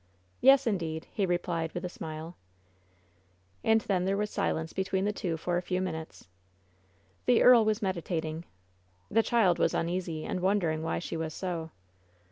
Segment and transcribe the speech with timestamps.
[0.41, 2.35] "Yes, indeed!" he replied, with a smile.
[3.63, 5.61] I 84 WHEN SHADOWS DIE And then there was silence between the two for a
[5.61, 6.27] few minutes.
[7.27, 8.45] The earl was meditating.
[9.11, 11.69] The child was uneasy, and wondering why she was so.